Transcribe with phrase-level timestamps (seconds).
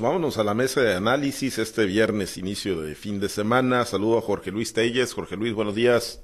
[0.00, 3.84] Vámonos a la mesa de análisis este viernes, inicio de fin de semana.
[3.84, 5.12] Saludo a Jorge Luis Telles.
[5.12, 6.20] Jorge Luis, buenos días.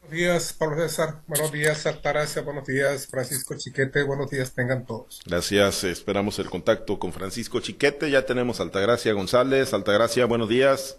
[0.00, 1.20] Buenos días, Pablo César.
[1.26, 2.40] Buenos días, Altagracia.
[2.40, 4.02] Buenos días, Francisco Chiquete.
[4.02, 5.20] Buenos días, tengan todos.
[5.26, 5.84] Gracias.
[5.84, 8.10] Esperamos el contacto con Francisco Chiquete.
[8.10, 9.74] Ya tenemos Altagracia González.
[9.74, 10.96] Altagracia, buenos días.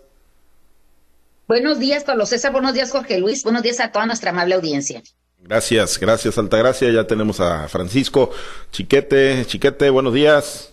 [1.47, 2.51] Buenos días, Pablo César.
[2.51, 3.43] Buenos días, Jorge Luis.
[3.43, 5.01] Buenos días a toda nuestra amable audiencia.
[5.39, 6.91] Gracias, gracias, Altagracia.
[6.91, 8.29] Ya tenemos a Francisco
[8.69, 9.45] Chiquete.
[9.47, 10.71] Chiquete, buenos días.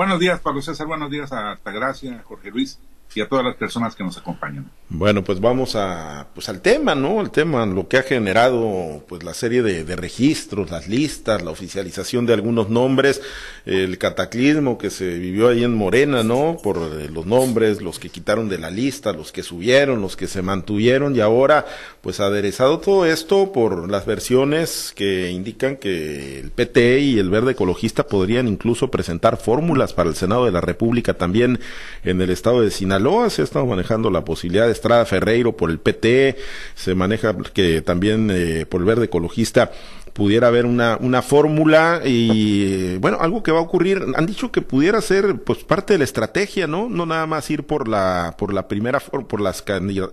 [0.00, 0.86] Buenos días, Pablo César.
[0.86, 2.78] Buenos días a Altagracia, Jorge Luis
[3.14, 4.70] y a todas las personas que nos acompañan.
[4.88, 7.20] Bueno, pues vamos a, pues al tema, ¿no?
[7.20, 11.50] El tema, lo que ha generado, pues la serie de, de, registros, las listas, la
[11.50, 13.20] oficialización de algunos nombres,
[13.66, 16.58] el cataclismo que se vivió ahí en Morena, ¿no?
[16.62, 20.28] Por eh, los nombres, los que quitaron de la lista, los que subieron, los que
[20.28, 21.66] se mantuvieron y ahora,
[22.00, 27.52] pues aderezado todo esto por las versiones que indican que el PT y el Verde
[27.52, 31.60] Ecologista podrían incluso presentar fórmulas para el Senado de la República también
[32.04, 35.56] en el estado de Sinaloa Sinaloa se ha estado manejando la posibilidad de Estrada Ferreiro
[35.56, 36.36] por el PT,
[36.74, 39.72] se maneja que también eh, por el Verde Ecologista
[40.12, 44.62] pudiera haber una, una fórmula y bueno, algo que va a ocurrir, han dicho que
[44.62, 46.88] pudiera ser pues parte de la estrategia, ¿no?
[46.88, 49.64] No nada más ir por la por la primera por las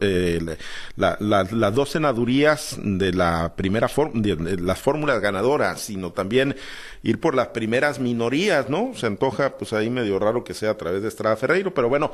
[0.01, 0.57] eh,
[0.95, 6.55] la, la, las dos senadurías de la primera de las fórmulas ganadoras, sino también
[7.03, 8.91] ir por las primeras minorías, ¿no?
[8.95, 12.11] Se antoja pues ahí medio raro que sea a través de Estrada Ferreiro, pero bueno,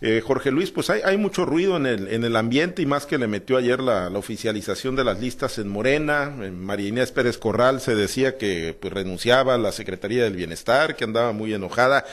[0.00, 3.06] eh, Jorge Luis, pues hay, hay mucho ruido en el, en el ambiente y más
[3.06, 7.12] que le metió ayer la, la oficialización de las listas en Morena, en María Inés
[7.12, 11.52] Pérez Corral se decía que pues, renunciaba a la Secretaría del Bienestar, que andaba muy
[11.52, 12.04] enojada.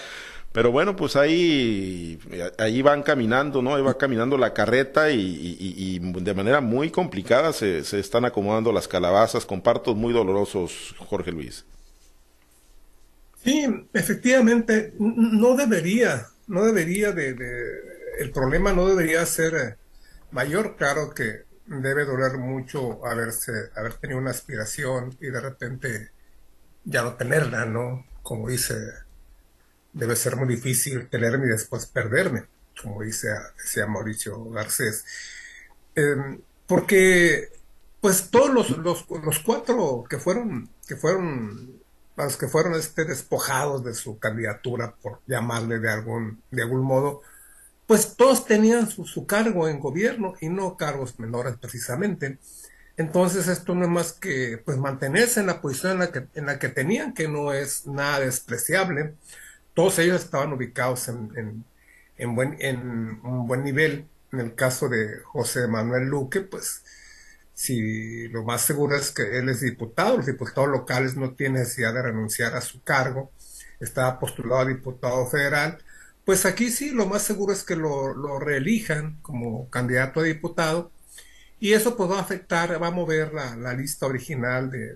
[0.51, 2.19] Pero bueno, pues ahí,
[2.59, 3.75] ahí van caminando, ¿no?
[3.75, 9.45] Ahí va caminando la carreta y, de manera muy complicada se, están acomodando las calabazas
[9.45, 11.65] con partos muy dolorosos, Jorge Luis.
[13.43, 19.77] Sí, efectivamente, no debería, no debería de, de el problema no debería ser
[20.31, 26.11] mayor, claro que debe doler mucho haberse, haber tenido una aspiración y de repente
[26.83, 28.05] ya no tenerla, ¿no?
[28.21, 28.75] Como dice,
[29.93, 32.45] debe ser muy difícil tenerme y después perderme,
[32.81, 35.05] como dice decía Mauricio Garcés.
[35.95, 37.49] Em, porque,
[38.01, 41.81] pues todos los, los, los, cuatro que fueron, que fueron,
[42.17, 47.21] los que fueron este, despojados de su candidatura, por llamarle de algún, de algún modo,
[47.87, 52.39] pues todos tenían su, cargo en gobierno y no cargos menores precisamente.
[52.97, 56.45] Entonces esto no es más que pues mantenerse en la posición en la que, en
[56.45, 59.15] la que tenían, que no es nada despreciable.
[59.73, 61.65] Todos ellos estaban ubicados en,
[62.17, 64.07] en, buen, en un buen nivel.
[64.31, 66.83] En el caso de José Manuel Luque, pues
[67.53, 71.93] si lo más seguro es que él es diputado, los diputados locales no tienen necesidad
[71.93, 73.31] de renunciar a su cargo,
[73.79, 75.77] estaba postulado a diputado federal,
[76.25, 80.91] pues aquí sí, lo más seguro es que lo, lo reelijan como candidato a diputado
[81.59, 84.95] y eso pues va a afectar, va a mover la, la lista original de,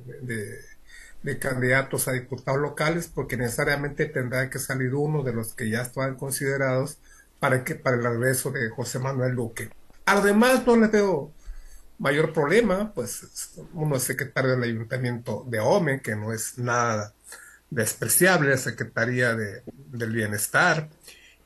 [1.23, 5.81] de, candidatos a diputados locales porque necesariamente tendrá que salir uno de los que ya
[5.81, 6.99] estaban considerados
[7.39, 9.69] para, que, para el regreso de José Manuel Duque.
[10.05, 11.33] Además, no le veo
[11.99, 17.13] mayor problema, pues uno es secretario del ayuntamiento de OME, que no es nada
[17.69, 20.89] despreciable, Secretaría de, del Bienestar,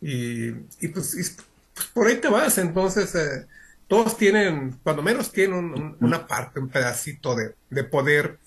[0.02, 0.48] y,
[0.80, 1.38] y, pues,
[1.74, 3.46] pues, por ahí te vas, entonces eh,
[3.88, 8.40] todos tienen, cuando menos tienen una parte, un pedacito de, de, poder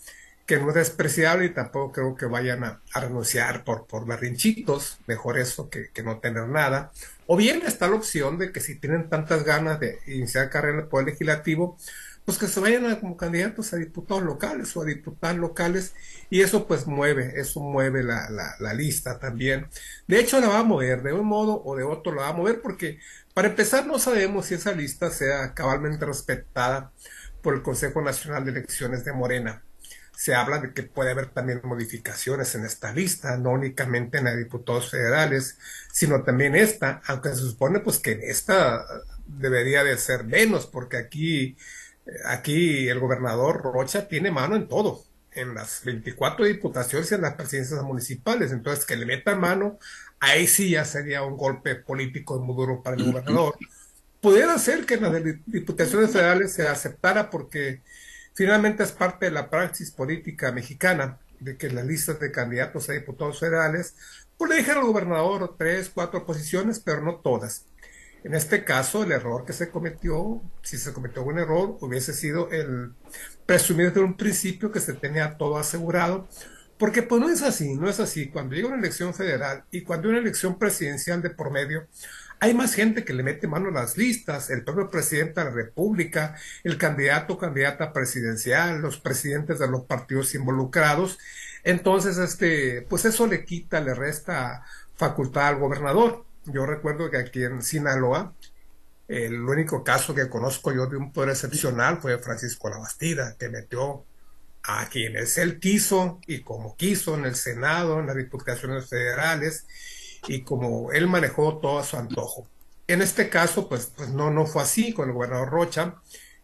[0.46, 4.06] que no es despreciable y tampoco creo que vayan a, renunciar por, por
[5.06, 6.92] mejor eso que, que, no tener nada.
[7.26, 10.80] O bien está la opción de que si tienen tantas ganas de iniciar carrera en
[10.80, 11.78] el Poder Legislativo,
[12.24, 15.94] pues que se vayan a, como candidatos a diputados locales o a diputados locales
[16.30, 19.68] y eso pues mueve, eso mueve la, la, lista también.
[20.08, 22.32] De hecho la va a mover, de un modo o de otro la va a
[22.32, 22.98] mover porque
[23.34, 26.92] para empezar no sabemos si esa lista sea cabalmente respetada
[27.42, 29.62] por el Consejo Nacional de Elecciones de Morena.
[30.16, 34.30] Se habla de que puede haber también modificaciones en esta lista, no únicamente en la
[34.30, 35.58] de diputados federales,
[35.92, 38.86] sino también esta, aunque se supone pues que en esta
[39.26, 41.56] debería de ser menos, porque aquí
[42.26, 45.02] aquí el gobernador Rocha tiene mano en todo,
[45.32, 48.52] en las 24 diputaciones y en las presidencias municipales.
[48.52, 49.78] Entonces, que le metan mano,
[50.20, 53.56] ahí sí ya sería un golpe político muy duro para el gobernador.
[54.20, 57.82] Pudiera ser que en las diputaciones federales se aceptara porque
[58.32, 62.94] finalmente es parte de la praxis política mexicana de que las listas de candidatos a
[62.94, 63.96] diputados federales
[64.36, 67.66] pues le dejan al gobernador tres, cuatro posiciones, pero no todas.
[68.24, 72.50] En este caso, el error que se cometió, si se cometió un error, hubiese sido
[72.50, 72.96] el
[73.46, 76.28] presumir desde un principio que se tenía todo asegurado,
[76.78, 78.30] Porque pues no es así, no es así.
[78.30, 81.88] Cuando llega una elección federal y cuando hay una elección presidencial de por medio,
[82.40, 85.52] hay más gente que le mete mano a las listas, el propio presidente de la
[85.52, 91.18] República, el candidato o candidata presidencial, los presidentes de los partidos involucrados.
[91.62, 94.64] Entonces, este, pues eso le quita, le resta
[94.96, 96.26] facultad al gobernador.
[96.46, 98.34] Yo recuerdo que aquí en Sinaloa,
[99.08, 104.04] el único caso que conozco yo de un poder excepcional fue Francisco Labastida, que metió
[104.62, 109.66] a quienes él quiso y como quiso en el Senado, en las diputaciones federales,
[110.26, 112.46] y como él manejó todo a su antojo.
[112.86, 115.96] En este caso, pues, pues no, no fue así con el gobernador Rocha.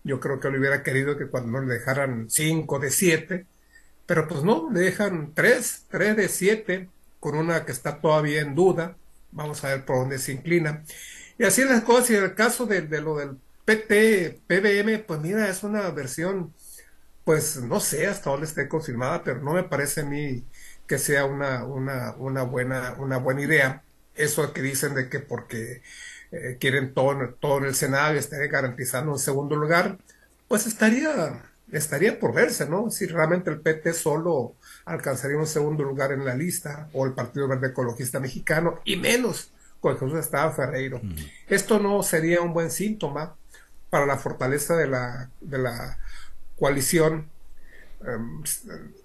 [0.04, 3.46] Yo creo que le hubiera querido que cuando no le dejaran cinco de siete,
[4.06, 6.88] pero pues no, le dejan tres, tres de siete,
[7.20, 8.96] con una que está todavía en duda.
[9.32, 10.82] Vamos a ver por dónde se inclina.
[11.38, 15.48] Y así las cosas, y en el caso de, lo del PT, PBM, pues mira,
[15.48, 16.52] es una versión,
[17.24, 20.44] pues no sé hasta dónde esté confirmada, pero no me parece a mí
[20.86, 23.82] que sea una, una, una, buena, una buena idea.
[24.14, 25.82] Eso que dicen de que porque
[26.32, 29.98] eh, quieren todo, todo en el Senado y garantizando un segundo lugar,
[30.48, 31.42] pues estaría,
[31.72, 32.90] estaría por verse, ¿no?
[32.90, 37.48] Si realmente el PT solo alcanzaría un segundo lugar en la lista, o el Partido
[37.48, 39.50] Verde Ecologista Mexicano, y menos
[39.80, 41.00] con Jesús Estado Ferreiro.
[41.48, 43.36] Esto no sería un buen síntoma
[43.88, 45.98] para la fortaleza de la, de la
[46.58, 47.30] coalición
[48.02, 48.42] Em,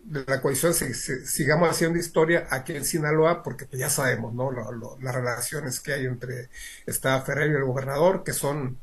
[0.06, 4.52] de la coalición sigamos haciendo historia aquí en Sinaloa, porque pues, ya sabemos, ¿no?
[4.52, 6.50] las relaciones que hay entre
[6.86, 8.78] Estado Ferrer y el gobernador, que son,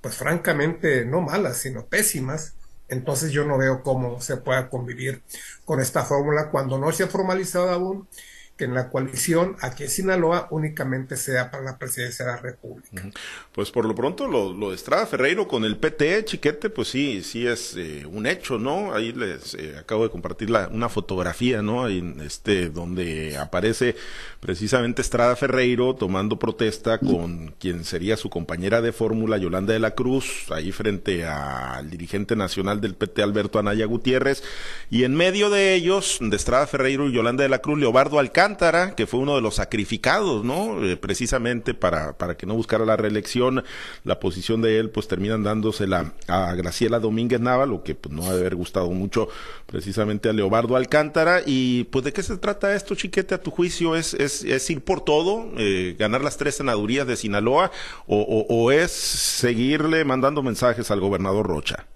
[0.00, 2.54] pues francamente, no malas, sino pésimas.
[2.88, 5.22] Entonces yo no veo cómo se pueda convivir
[5.64, 8.08] con esta fórmula cuando no se ha formalizado aún
[8.56, 13.02] que en la coalición aquí en Sinaloa únicamente sea para la presidencia de la República.
[13.52, 17.46] Pues por lo pronto lo, de Estrada Ferreiro con el PT, chiquete, pues sí, sí
[17.46, 18.94] es eh, un hecho, ¿no?
[18.94, 21.84] Ahí les eh, acabo de compartir la, una fotografía, ¿no?
[21.84, 23.96] Ahí, este, donde aparece
[24.40, 29.94] precisamente Estrada Ferreiro tomando protesta con quien sería su compañera de fórmula, Yolanda de la
[29.94, 34.42] Cruz, ahí frente al dirigente nacional del PT, Alberto Anaya Gutiérrez,
[34.90, 38.45] y en medio de ellos, de Estrada Ferreiro y Yolanda de la Cruz, Leobardo Alcántara,
[38.96, 40.84] que fue uno de los sacrificados, ¿no?
[40.84, 43.64] Eh, precisamente para, para que no buscara la reelección,
[44.04, 48.24] la posición de él, pues terminan dándosela a Graciela Domínguez Nava, lo que pues, no
[48.24, 49.28] ha de haber gustado mucho
[49.66, 51.42] precisamente a Leobardo Alcántara.
[51.44, 53.96] Y pues, ¿de qué se trata esto, chiquete, a tu juicio?
[53.96, 57.72] ¿Es, es, es ir por todo, eh, ganar las tres senadurías de Sinaloa,
[58.06, 61.86] o, o es seguirle mandando mensajes al gobernador Rocha?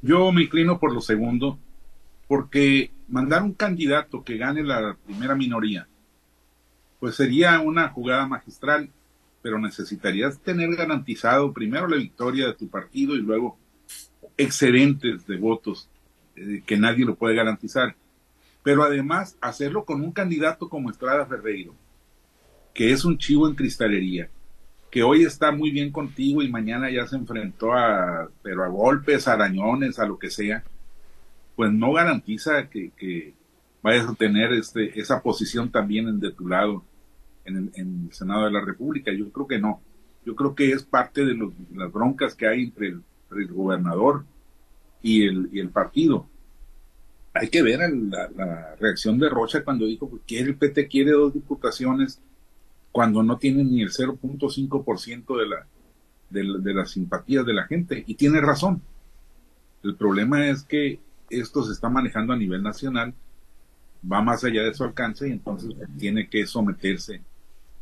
[0.00, 1.58] Yo me inclino por lo segundo,
[2.28, 5.88] porque mandar un candidato que gane la primera minoría,
[7.00, 8.90] pues sería una jugada magistral,
[9.40, 13.56] pero necesitarías tener garantizado primero la victoria de tu partido y luego
[14.36, 15.88] excedentes de votos
[16.36, 17.96] eh, que nadie lo puede garantizar.
[18.62, 21.74] Pero además hacerlo con un candidato como Estrada Ferreiro,
[22.74, 24.28] que es un chivo en cristalería,
[24.90, 29.28] que hoy está muy bien contigo y mañana ya se enfrentó a, pero a golpes,
[29.28, 30.62] a arañones, a lo que sea
[31.58, 33.34] pues no garantiza que,
[33.82, 36.84] vayas a tener este, esa posición también en, de tu lado
[37.44, 39.10] en el, Senado de la República.
[39.12, 39.80] Yo creo que no.
[40.24, 41.36] Yo creo que es parte de
[41.74, 43.02] las broncas que hay entre el,
[43.48, 44.24] gobernador
[45.02, 46.28] y el, y el partido.
[47.34, 52.20] Hay que ver la, reacción de Rocha cuando dijo que el PT quiere dos diputaciones
[52.92, 55.66] cuando no tiene ni el 0.5% de la,
[56.30, 58.04] de las simpatías de la gente.
[58.06, 58.80] Y tiene razón.
[59.82, 61.00] El problema es que
[61.30, 63.14] esto se está manejando a nivel nacional,
[64.10, 67.22] va más allá de su alcance y entonces tiene que someterse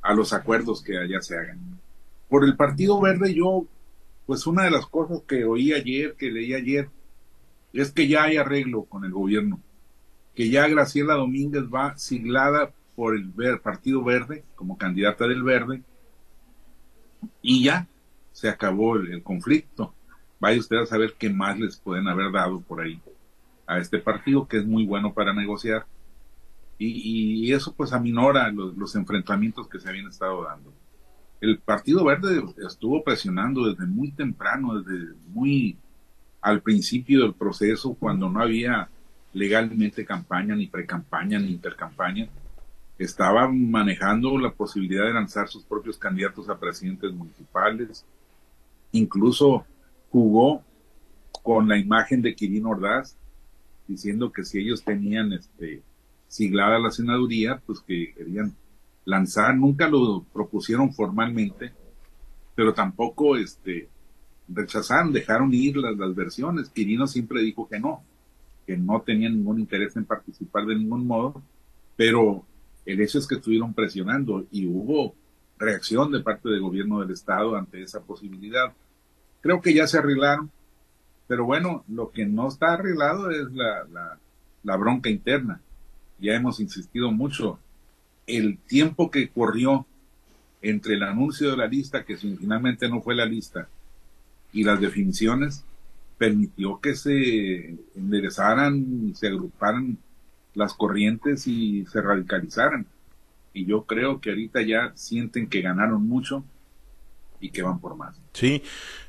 [0.03, 1.59] a los acuerdos que allá se hagan.
[2.29, 3.67] Por el Partido Verde yo,
[4.27, 6.89] pues una de las cosas que oí ayer, que leí ayer,
[7.73, 9.61] es que ya hay arreglo con el gobierno,
[10.35, 15.83] que ya Graciela Domínguez va siglada por el Partido Verde como candidata del Verde
[17.43, 17.87] y ya
[18.33, 19.93] se acabó el conflicto.
[20.41, 23.01] Vaya usted a saber qué más les pueden haber dado por ahí
[23.67, 25.87] a este partido, que es muy bueno para negociar.
[26.79, 30.73] Y, eso pues aminora los, enfrentamientos que se habían estado dando.
[31.41, 35.77] El Partido Verde estuvo presionando desde muy temprano, desde muy
[36.41, 38.89] al principio del proceso, cuando no había
[39.33, 42.29] legalmente campaña, ni precampaña, ni intercampaña.
[42.99, 48.05] Estaba manejando la posibilidad de lanzar sus propios candidatos a presidentes municipales.
[48.93, 49.67] Incluso
[50.11, 50.63] jugó
[51.43, 53.17] con la imagen de Quirino Ordaz,
[53.87, 55.83] diciendo que si ellos tenían este
[56.29, 58.55] siglada la senaduría, pues que querían
[59.05, 61.73] lanzar, nunca lo propusieron formalmente,
[62.55, 63.89] pero tampoco este
[64.49, 66.69] rechazaron, dejaron ir las, las versiones.
[66.69, 68.03] Quirino siempre dijo que no.
[68.67, 71.43] que no tenían ningún interés en participar de ningún modo,
[71.97, 72.45] pero
[72.85, 75.15] el hecho es que estuvieron presionando y hubo
[75.59, 78.73] reacción de parte del gobierno del estado ante esa posibilidad.
[79.41, 80.51] Creo que ya se arreglaron,
[81.27, 84.19] pero bueno, lo que no está arreglado es la,
[84.63, 85.61] la, bronca interna.
[86.19, 87.59] Ya hemos insistido mucho.
[88.27, 89.87] El tiempo que corrió
[90.63, 93.69] entre el anuncio de la lista, que finalmente no fue la lista,
[94.53, 95.65] y las definiciones,
[96.19, 99.99] permitió que se enderezaran y se agruparan
[100.55, 102.87] las corrientes y se radicalizaran.
[103.53, 106.45] Y yo creo que ahorita ya sienten que ganaron mucho
[107.41, 108.17] y que van por más.
[108.33, 108.63] Sí,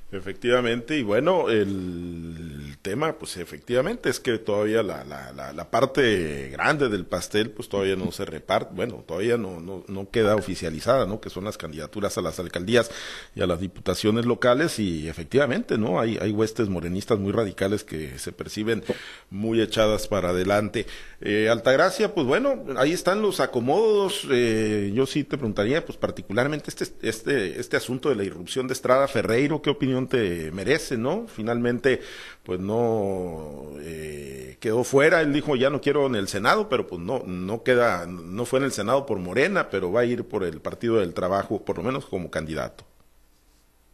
[0.10, 6.88] Efectivamente, y bueno, el tema, pues efectivamente, es que todavía la, la, la, parte grande
[6.88, 11.20] del pastel, pues todavía no se reparte, bueno, todavía no, no, no queda oficializada, ¿no?
[11.20, 12.90] Que son las candidaturas a las alcaldías
[13.36, 16.00] y a las diputaciones locales, y efectivamente, ¿no?
[16.00, 18.86] Hay, hay huestes morenistas muy radicales que se perciben
[19.30, 20.86] muy echadas para adelante.
[21.20, 26.70] Eh, Altagracia, pues bueno, ahí están los acomodos, eh, yo sí te preguntaría, pues particularmente
[26.70, 31.26] este, este, este asunto de la irrupción de Estrada Ferreiro, ¿qué opinión te merece, ¿no?
[31.28, 32.02] Finalmente,
[32.44, 37.02] pues no eh, quedó fuera, él dijo ya no quiero en el Senado, pero pues
[37.02, 40.44] no, no queda, no fue en el Senado por Morena, pero va a ir por
[40.44, 42.86] el Partido del Trabajo, por lo menos como candidato.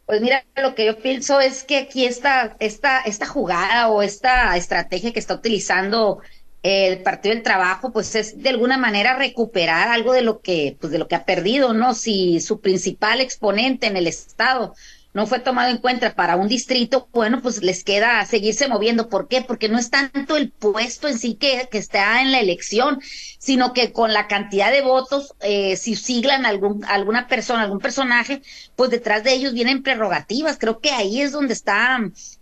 [0.06, 4.54] Pues mira, lo que yo pienso es que aquí esta, esta, esta jugada o esta
[4.56, 6.20] estrategia que está utilizando
[6.62, 10.92] el Partido del Trabajo, pues es de alguna manera recuperar algo de lo que, pues
[10.92, 11.94] de lo que ha perdido, ¿no?
[11.94, 14.74] Si su principal exponente en el Estado
[15.14, 19.08] no fue tomado en cuenta para un distrito, bueno, pues les queda seguirse moviendo.
[19.08, 19.42] ¿Por qué?
[19.42, 23.00] Porque no es tanto el puesto en sí que, que está en la elección,
[23.38, 28.42] sino que con la cantidad de votos, eh, si siglan algún, alguna persona, algún personaje,
[28.74, 30.58] pues detrás de ellos vienen prerrogativas.
[30.58, 32.00] Creo que ahí es donde está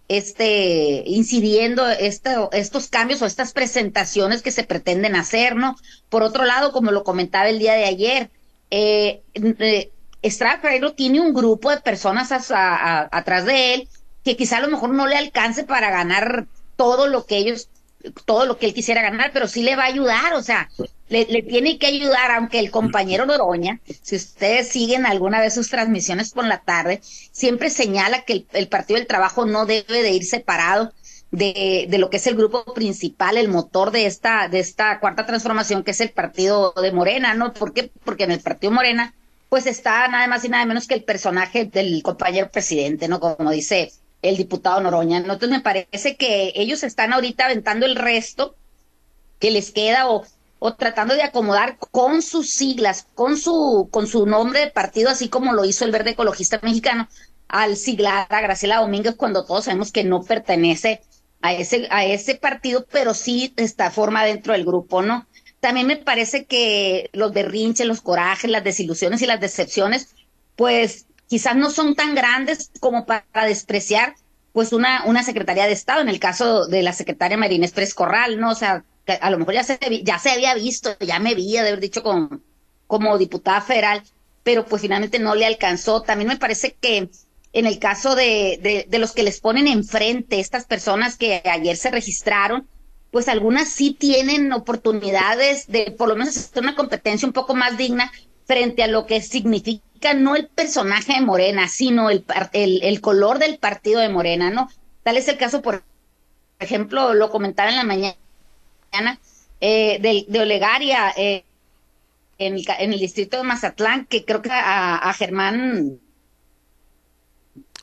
[0.09, 5.77] este incidiendo estos cambios o estas presentaciones que se pretenden hacer, ¿no?
[6.09, 8.31] Por otro lado, como lo comentaba el día de ayer,
[8.71, 9.92] eh, eh
[10.23, 10.61] Estrada
[10.97, 13.89] tiene un grupo de personas atrás de él
[14.25, 17.69] que quizá a lo mejor no le alcance para ganar todo lo que ellos,
[18.25, 20.69] todo lo que él quisiera ganar, pero sí le va a ayudar, o sea,
[21.09, 26.33] le, tiene que ayudar, aunque el compañero Noroña, si ustedes siguen alguna vez sus transmisiones
[26.33, 30.93] por la tarde, siempre señala que el, Partido del Trabajo no debe de ir separado
[31.31, 35.27] de, de, lo que es el grupo principal, el motor de esta, de esta cuarta
[35.27, 37.53] transformación, que es el partido de Morena, ¿no?
[37.53, 37.91] ¿Por qué?
[38.05, 39.15] Porque en el partido Morena
[39.53, 43.21] pues está nada más y nada menos que el personaje del compañero presidente, ¿no?
[43.21, 43.93] Como dice
[44.23, 45.19] el diputado Noroña.
[45.19, 48.57] Entonces me parece que ellos están ahorita aventando el resto
[49.39, 50.25] que les queda o,
[50.59, 55.29] o tratando de acomodar con sus siglas, con su, con su nombre de partido, así
[55.29, 57.07] como lo hizo el Verde Ecologista Mexicano,
[57.47, 61.03] al siglar a Graciela Domínguez cuando todos sabemos que no pertenece
[61.43, 65.27] a ese, a ese partido, pero sí está forma dentro del grupo, ¿no?
[65.63, 70.17] También me parece que los berrinches, los corajes, las desilusiones y las decepciones,
[70.57, 74.17] pues quizás no son tan grandes como para despreciar
[74.53, 78.41] pues una, una Secretaría de Estado, en el caso de la secretaria Marina Express Corral,
[78.41, 78.51] ¿no?
[78.51, 78.85] O sea,
[79.21, 82.03] a lo mejor ya se, ya se había visto, ya me había de haber dicho
[82.03, 82.43] con,
[82.89, 84.03] como diputada federal,
[84.43, 86.03] pero pues finalmente no le alcanzó.
[86.03, 87.09] También me parece que
[87.53, 91.77] en el caso de, de, de los que les ponen enfrente, estas personas que ayer
[91.77, 92.69] se registraron,
[93.13, 97.77] pues algunas sí tienen oportunidades de por lo menos hacer una competencia un poco más
[97.77, 98.11] digna
[98.47, 103.59] frente a lo que significa no el personaje de Morena, sino el, el, color del
[103.59, 104.69] partido de Morena, ¿no?
[105.05, 105.85] Tal es el caso, por
[106.59, 108.17] ejemplo, lo comentaba en la mañana,
[109.61, 111.45] eh, de, Olegaria eh,
[112.39, 116.01] en, el, en, el, distrito de Mazatlán, que creo que a, a Germán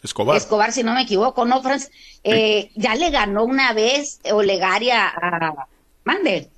[0.01, 0.38] Escobar.
[0.38, 1.91] Escobar, si no me equivoco, ¿no, Franz?
[2.24, 5.68] Eh, ya le ganó una vez Olegaria a...
[6.03, 6.50] Mande.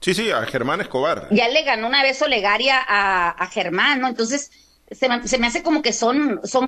[0.00, 1.28] Sí, sí, a Germán Escobar.
[1.30, 4.08] Ya le ganó una vez Olegaria a, a Germán, ¿no?
[4.08, 4.50] Entonces,
[4.90, 6.66] se me, se me, hace como que son, son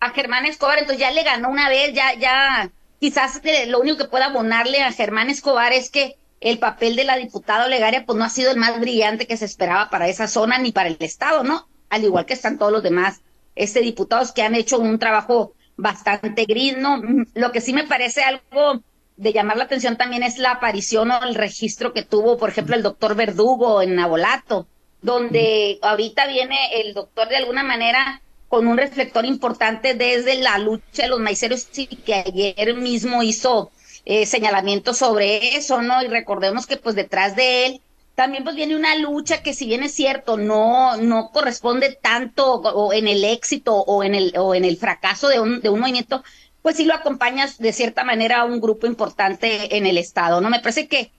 [0.00, 4.04] a Germán Escobar, entonces ya le ganó una vez, ya, ya, quizás lo único que
[4.04, 8.24] pueda abonarle a Germán Escobar es que el papel de la diputada Olegaria, pues no
[8.24, 11.42] ha sido el más brillante que se esperaba para esa zona ni para el Estado,
[11.42, 11.66] ¿no?
[11.88, 13.22] Al igual que están todos los demás
[13.58, 17.02] este, diputados que han hecho un trabajo bastante gris, ¿no?
[17.34, 18.82] Lo que sí me parece algo
[19.16, 22.76] de llamar la atención también es la aparición o el registro que tuvo, por ejemplo,
[22.76, 24.68] el doctor Verdugo en Nabolato,
[25.02, 31.02] donde ahorita viene el doctor de alguna manera con un reflector importante desde la lucha
[31.02, 33.70] de los maiceros y que ayer mismo hizo
[34.04, 36.02] eh, señalamientos sobre eso, ¿no?
[36.02, 37.82] Y recordemos que pues detrás de él
[38.18, 42.92] también pues viene una lucha que si bien es cierto, no, no corresponde tanto o
[42.92, 46.24] en el éxito o en el, o en el fracaso de un, de un movimiento,
[46.60, 50.50] pues sí lo acompañas de cierta manera a un grupo importante en el Estado, ¿no?
[50.50, 51.12] Me parece que,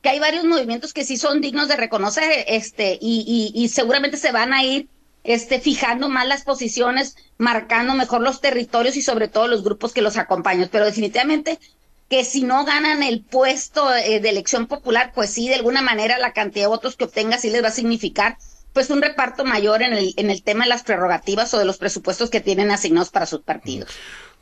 [0.00, 4.18] que hay varios movimientos que sí son dignos de reconocer, este, y, y, y seguramente
[4.18, 4.88] se van a ir
[5.24, 10.02] este, fijando más las posiciones, marcando mejor los territorios y sobre todo los grupos que
[10.02, 10.68] los acompañan.
[10.70, 11.58] Pero definitivamente
[12.08, 16.18] que si no ganan el puesto eh, de elección popular, pues sí, de alguna manera
[16.18, 18.38] la cantidad de votos que obtenga sí les va a significar
[18.72, 21.78] pues un reparto mayor en el, en el tema de las prerrogativas o de los
[21.78, 23.90] presupuestos que tienen asignados para sus partidos.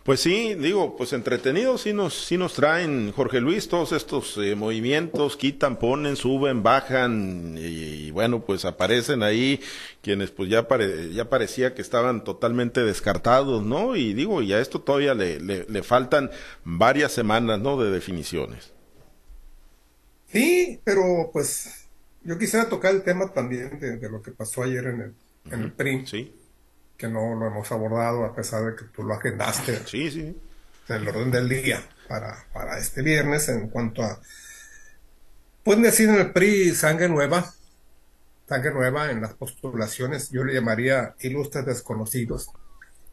[0.07, 4.55] Pues sí, digo, pues entretenidos sí nos, sí nos traen, Jorge Luis, todos estos eh,
[4.55, 9.61] movimientos, quitan, ponen, suben, bajan y, bueno, pues aparecen ahí
[10.03, 10.65] quienes pues ya,
[11.13, 13.97] ya parecía que estaban totalmente descartados, ¿no?
[13.97, 16.31] Y digo, y a esto todavía le, le, faltan
[16.63, 17.77] varias semanas, ¿no?
[17.77, 18.73] De definiciones.
[20.29, 21.89] Sí, pero pues
[22.23, 25.15] yo quisiera tocar el tema también de, lo que pasó ayer en el,
[25.51, 26.07] en el PRI.
[26.07, 26.33] Sí
[26.97, 30.41] que no lo hemos abordado a pesar de que tú lo agendaste sí, sí.
[30.89, 34.21] en el orden del día para, para este viernes en cuanto a...
[35.63, 37.53] Pueden decir en el PRI sangre nueva,
[38.49, 42.51] sangre nueva en las postulaciones, yo le llamaría ilustres desconocidos,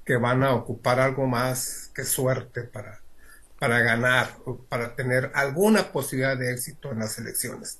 [0.05, 3.01] que van a ocupar algo más que suerte para,
[3.57, 4.29] para ganar,
[4.69, 7.79] para tener alguna posibilidad de éxito en las elecciones.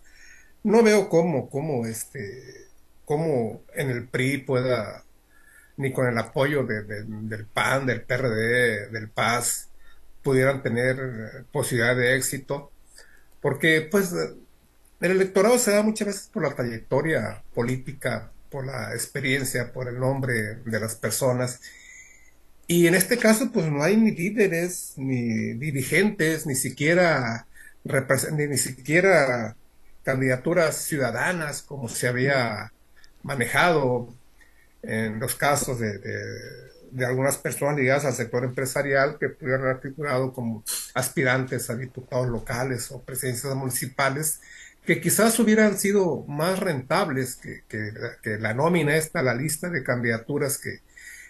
[0.64, 2.68] No veo cómo, cómo, este,
[3.06, 5.04] cómo en el PRI pueda
[5.78, 9.70] ni con el apoyo del PAN, del PRD, del PAS,
[10.22, 12.72] pudieran tener eh, posibilidad de éxito,
[13.42, 19.74] porque pues el electorado se da muchas veces por la trayectoria política, por la experiencia,
[19.74, 21.60] por el nombre de las personas,
[22.68, 27.46] y en este caso pues no hay ni líderes, ni dirigentes, ni siquiera,
[27.84, 29.56] ni siquiera
[30.04, 32.72] candidaturas ciudadanas como se había
[33.24, 34.14] manejado
[34.84, 35.98] en los casos de,
[36.92, 40.64] de, algunas personas ligadas al sector empresarial que pudieron haber figurado como
[40.94, 44.42] aspirantes a diputados locales o presidencias municipales,
[44.86, 50.58] que quizás hubieran sido más rentables que, que, la nómina esta, la lista de candidaturas
[50.58, 50.82] que,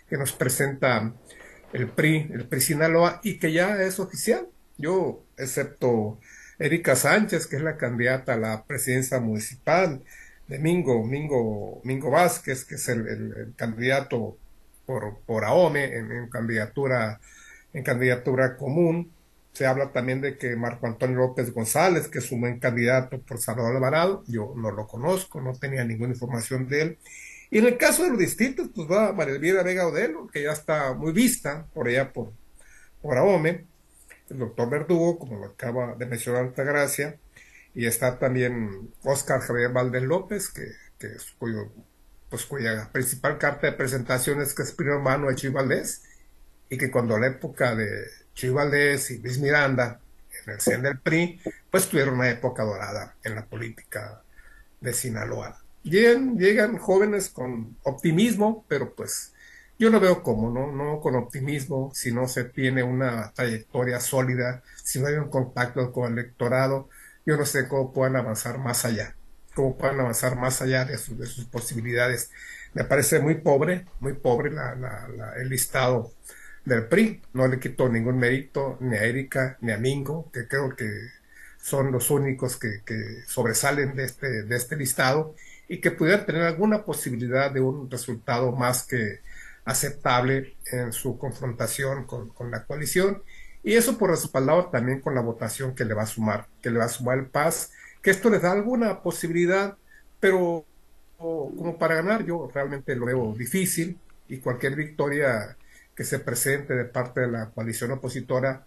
[0.09, 1.13] que nos presenta
[1.71, 4.47] el PRI, el PRI Sinaloa, y que ya es oficial.
[4.77, 6.19] Yo, excepto
[6.57, 10.01] Erika Sánchez, que es la candidata a la presidencia municipal,
[10.53, 14.37] de Mingo, Mingo, Vázquez, que es el, candidato
[14.85, 17.19] por, por AOME en, candidatura,
[17.73, 19.11] en candidatura común.
[19.51, 23.39] Se habla también de que Marco Antonio López González, que es un buen candidato por
[23.39, 26.97] Salvador Alvarado, yo no lo conozco, no tenía ninguna información de él.
[27.49, 30.51] Y en el caso de los distritos, pues va María Elvira Vega Odelo, que ya
[30.51, 32.31] está muy vista por allá por,
[33.01, 33.65] por AOME,
[34.29, 37.17] el doctor Verdugo, como lo acaba de mencionar Altagracia,
[37.75, 40.71] y está también Oscar Javier Valdés López, que,
[41.05, 41.71] es cuyo,
[42.29, 45.53] pues, cuya principal carta de presentación es que es primo hermano de Chuy
[46.69, 49.99] y que cuando la época de Chuy y Luis Miranda
[50.45, 54.21] en el CEN del PRI, pues tuvieron una época dorada en la política
[54.81, 55.59] de Sinaloa.
[55.83, 59.33] Llegan, llegan jóvenes con optimismo, pero pues
[59.77, 60.71] yo no veo cómo, ¿no?
[60.71, 65.91] No con optimismo, si no se tiene una trayectoria sólida, si no hay un contacto
[65.91, 66.89] con el electorado,
[67.25, 69.15] yo no sé cómo puedan avanzar más allá,
[69.53, 72.31] cómo puedan avanzar más allá de, sus posibilidades.
[72.73, 74.51] Me parece muy pobre, muy pobre
[75.37, 76.11] el listado
[76.65, 77.21] del PRI.
[77.33, 80.89] No le quito ningún mérito ni a Erika ni a Mingo, que creo que
[81.61, 82.81] son los únicos que,
[83.27, 85.35] sobresalen de este, de este listado
[85.67, 89.21] y que pudieran tener alguna posibilidad de un resultado más que
[89.65, 93.23] aceptable en su confrontación con, con la coalición
[93.63, 96.79] y eso por respaldado también con la votación que le va a sumar, que le
[96.79, 97.71] va a sumar el PAS,
[98.01, 99.77] que esto les da alguna posibilidad,
[100.19, 100.65] pero
[101.17, 103.97] como para ganar yo realmente lo veo difícil
[104.27, 105.57] y cualquier victoria
[105.95, 108.65] que se presente de parte de la coalición opositora,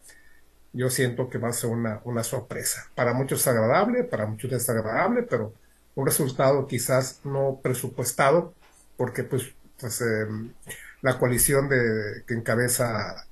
[0.73, 2.89] yo siento que va a ser una, una sorpresa.
[2.95, 5.55] Para muchos agradable, para muchos desagradable, pero
[5.95, 8.55] un resultado quizás no presupuestado,
[8.97, 10.53] porque pues, pues em,
[11.03, 13.26] la coalición de, que encabeza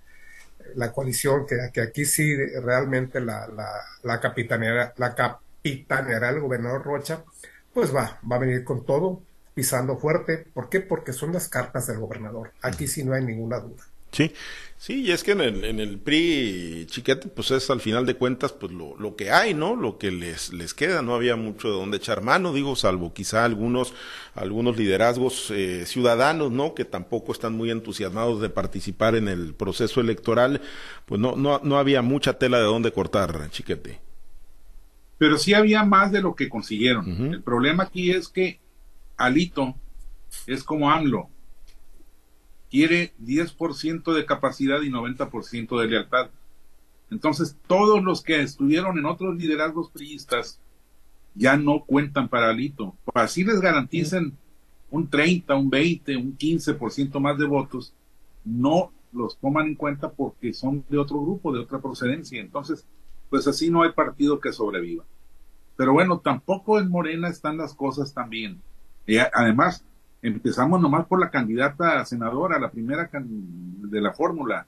[0.76, 3.68] la coalición, que, que aquí sí realmente la, la,
[4.02, 7.24] la, capitaneará, la capitaneará el gobernador Rocha,
[7.72, 9.22] pues va, va a venir con todo,
[9.54, 10.46] pisando fuerte.
[10.54, 10.80] ¿Por qué?
[10.80, 12.52] Porque son las cartas del gobernador.
[12.62, 13.84] Aquí sí no hay ninguna duda.
[14.14, 14.33] Sí,
[14.79, 18.14] sí, y es que en el, en el PRI chiquete, pues es al final de
[18.14, 19.74] cuentas, pues lo, lo que hay, ¿no?
[19.74, 23.44] Lo que les, les queda, no había mucho de dónde echar mano, digo, salvo quizá
[23.44, 23.92] algunos,
[24.37, 26.74] algunos liderazgos eh, ciudadanos, ¿no?
[26.74, 30.61] Que tampoco están muy entusiasmados de participar en el proceso electoral,
[31.07, 34.00] pues no, no, no había mucha tela de dónde cortar, chiquete.
[35.18, 37.33] Pero sí había más de lo que consiguieron.
[37.33, 38.61] El problema aquí es que
[39.16, 39.74] Alito
[40.46, 41.31] es como AMLO
[42.74, 46.30] quiere 10% de capacidad y 90% de lealtad.
[47.08, 50.58] Entonces, todos los que estuvieron en otros liderazgos priistas
[51.37, 52.96] ya no cuentan para Alito.
[53.14, 54.37] Así les garanticen
[54.90, 57.94] un 30, un 20, un 15% más de votos,
[58.44, 62.40] no los toman en cuenta porque son de otro grupo, de otra procedencia.
[62.40, 62.84] Entonces,
[63.30, 65.04] pues así no hay partido que sobreviva.
[65.76, 68.60] Pero bueno, tampoco en Morena están las cosas tan bien.
[69.06, 69.84] Y además,
[70.26, 74.66] empezamos nomás por la candidata a senadora, la primera de la fórmula,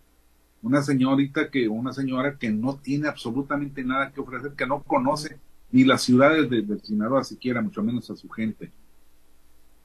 [0.62, 5.38] una señorita que, una señora que no tiene absolutamente nada que ofrecer, que no conoce
[5.72, 8.70] ni las ciudades de, de Sinaloa siquiera, mucho menos a su gente.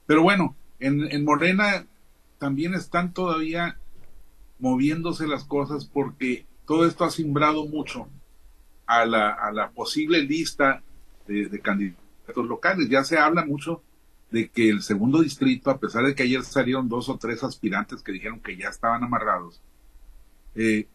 [0.06, 1.86] Pero bueno, en, en Morena
[2.38, 3.78] también están todavía
[4.58, 8.08] moviéndose las cosas porque todo esto ha simbrado mucho
[8.86, 10.82] a la, a la posible lista
[11.26, 12.88] de, candidatos locales.
[12.88, 13.82] Ya se habla mucho
[14.32, 18.02] de que el segundo distrito, a pesar de que ayer salieron dos o tres aspirantes
[18.02, 19.60] que dijeron que ya estaban amarrados,
[20.54, 20.88] eh,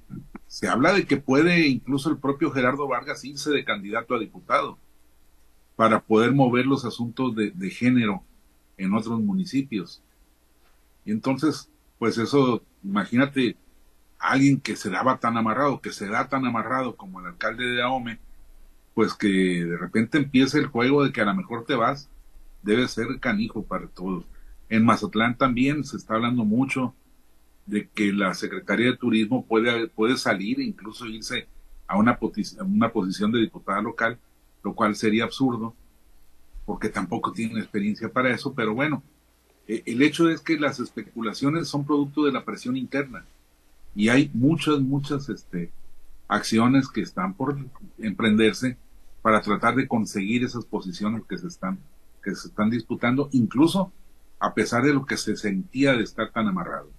[0.47, 4.78] se habla de que puede incluso el propio Gerardo Vargas irse de candidato a diputado
[5.76, 8.23] para poder mover los asuntos de, género
[8.78, 10.02] en otros municipios.
[11.06, 11.69] Y entonces,
[12.00, 13.56] pues eso, imagínate,
[14.17, 17.84] alguien que se daba tan amarrado, que se da tan amarrado como el alcalde de
[17.84, 18.19] Ahome,
[18.95, 22.10] pues que de repente empiece el juego de que a lo mejor te vas,
[22.63, 24.26] debe ser canijo para todos.
[24.70, 26.93] En Mazatlán también se está hablando mucho
[27.65, 31.48] de que la Secretaría de Turismo puede, puede salir e incluso irse
[31.88, 34.17] a una, a una posición de diputada local,
[34.63, 35.74] lo cual sería absurdo,
[36.65, 39.04] porque tampoco tienen experiencia para eso, pero bueno,
[39.67, 43.26] eh, el hecho es que las especulaciones son producto de la presión interna
[43.96, 45.72] y hay muchas, muchas este,
[46.28, 47.58] acciones que están por
[47.98, 48.78] emprenderse
[49.22, 51.80] para tratar de conseguir esas posiciones que se están,
[52.28, 53.94] que se están disputando, incluso
[54.40, 56.92] a pesar de lo que se sentía de estar tan amarrado.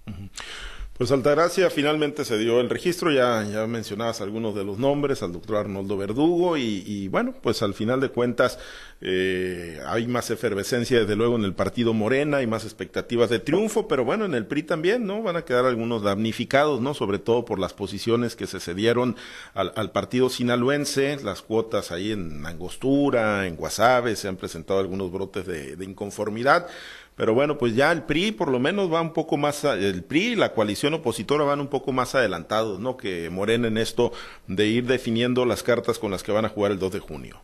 [0.99, 5.31] Pues Altagracia finalmente se dio el registro, ya, ya mencionabas algunos de los nombres, al
[5.31, 8.59] doctor Arnoldo Verdugo, y, bueno, pues al final de cuentas
[8.99, 13.87] eh, hay más efervescencia desde luego en el partido Morena, hay más expectativas de triunfo,
[13.87, 15.23] pero bueno, en el PRI también, ¿no?
[15.23, 16.93] Van a quedar algunos damnificados, ¿no?
[16.93, 19.15] Sobre todo por las posiciones que se cedieron
[19.53, 25.45] al, partido sinaloense, las cuotas ahí en Angostura, en Guasave, se han presentado algunos brotes
[25.45, 26.67] de inconformidad.
[27.19, 30.27] Pero bueno, pues ya el PRI por lo menos va un poco más, el PRI
[30.27, 32.95] y la coalición opositora van un poco más adelantados, ¿no?
[32.95, 34.13] Que Morena en esto
[34.47, 37.41] de ir definiendo las cartas con las que van a jugar el 2 de junio.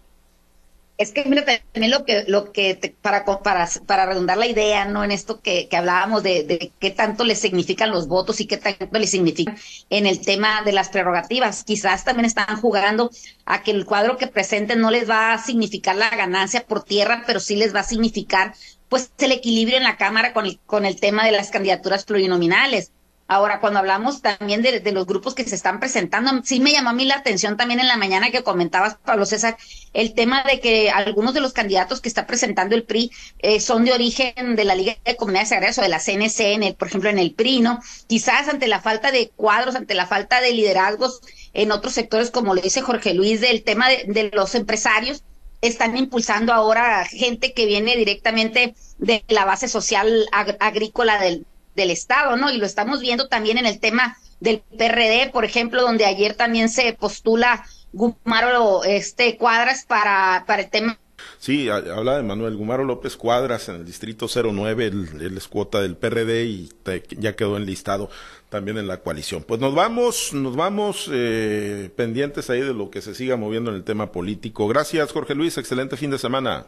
[0.98, 4.86] Es que mira también lo que, lo que te, para, para, para redundar la idea,
[4.86, 5.04] ¿no?
[5.04, 8.56] En esto que, que hablábamos de, de qué tanto les significan los votos y qué
[8.56, 9.58] tanto les significan
[9.90, 11.66] en el tema de las prerrogativas.
[11.66, 13.12] Quizás también están jugando
[13.46, 17.24] a que el cuadro que presenten no les va a significar la ganancia por tierra,
[17.28, 18.54] pero sí les va a significar
[18.88, 22.94] pues el equilibrio en la Cámara con el, con el tema de las candidaturas plurinominales.
[23.28, 26.94] Ahora, cuando hablamos también de, los grupos que se están presentando, sí me llamó a
[26.94, 29.58] mí la atención también en la mañana que comentabas, Pablo César,
[29.94, 33.84] el tema de que algunos de los candidatos que está presentando el PRI eh, son
[33.84, 36.88] de origen de la Liga de Comunidades Agrarias o de la CNC, en el, por
[36.88, 37.80] ejemplo, en el PRI, ¿no?
[38.06, 41.22] Quizás ante la falta de cuadros, ante la falta de liderazgos
[41.54, 45.24] en otros sectores, como le dice Jorge Luis, del tema de, los empresarios,
[45.62, 51.92] están impulsando ahora gente que viene directamente de la base social ag agrícola del, del
[51.92, 52.52] Estado, ¿no?
[52.52, 56.70] Y lo estamos viendo también en el tema del PRD, por ejemplo, donde ayer también
[56.70, 61.00] se postula Gumaro este, Cuadras para, para el tema
[61.38, 65.82] Sí, habla de Manuel Gumaro López Cuadras en el distrito 09, él, él es cuota
[65.82, 68.10] del PRD y te, ya quedó enlistado
[68.50, 69.44] también en la coalición.
[69.44, 73.78] Pues nos vamos, nos vamos eh, pendientes ahí de lo que se siga moviendo en
[73.78, 74.68] el tema político.
[74.68, 76.66] Gracias, Jorge Luis, excelente fin de semana.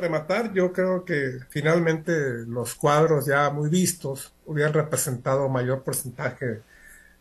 [0.00, 2.12] Rematar, yo creo que finalmente
[2.46, 6.62] los cuadros ya muy vistos hubieran representado mayor porcentaje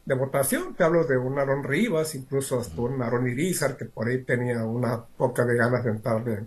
[0.05, 0.73] de votación.
[0.75, 4.63] Te hablo de un Aaron Rivas, incluso hasta un Aaron Irizar, que por ahí tenía
[4.65, 6.45] una poca de ganas de entrarle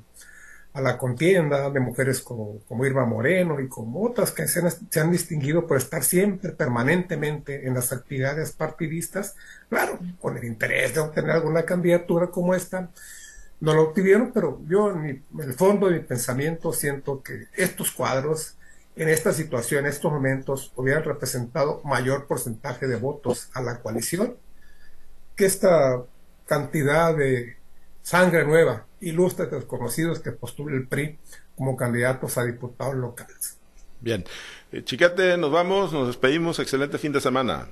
[0.74, 4.70] a la contienda, de mujeres como, como Irma Moreno y como otras que se han,
[4.90, 9.36] se han, distinguido por estar siempre, permanentemente en las actividades partidistas,
[9.68, 12.90] claro, con el interés de obtener alguna candidatura como esta.
[13.62, 17.46] No lo obtuvieron, pero yo en, mi, en el fondo de mi pensamiento siento que
[17.54, 18.56] estos cuadros
[18.96, 24.36] en esta situación, en estos momentos, hubieran representado mayor porcentaje de votos a la coalición
[25.36, 26.02] que esta
[26.44, 27.56] cantidad de
[28.02, 31.18] sangre nueva, ilustres desconocidos que postula el PRI
[31.54, 33.58] como candidatos a diputados locales.
[34.00, 34.24] Bien.
[34.72, 36.58] Eh, Chiquete, nos vamos, nos despedimos.
[36.58, 37.68] Excelente fin de semana.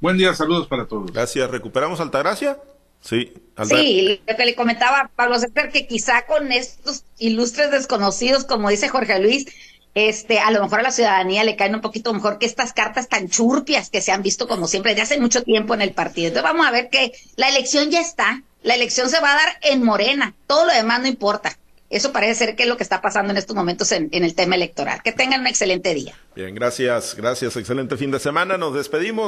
[0.00, 1.10] Buen día, saludos para todos.
[1.12, 1.50] Gracias.
[1.50, 2.58] ¿Recuperamos Altagracia?
[3.00, 3.32] Sí,
[3.68, 8.70] sí, lo que le comentaba a Pablo César, que quizá con estos ilustres desconocidos, como
[8.70, 9.46] dice Jorge Luis,
[9.94, 13.08] este, a lo mejor a la ciudadanía le caen un poquito mejor que estas cartas
[13.08, 16.28] tan churpias que se han visto como siempre desde hace mucho tiempo en el partido.
[16.28, 19.56] Entonces vamos a ver que la elección ya está, la elección se va a dar
[19.62, 21.56] en Morena, todo lo demás no importa.
[21.90, 24.34] Eso parece ser que es lo que está pasando en estos momentos en, en el
[24.34, 25.02] tema electoral.
[25.02, 26.14] Que tengan un excelente día.
[26.36, 29.26] Bien, gracias, gracias, excelente fin de semana, nos despedimos.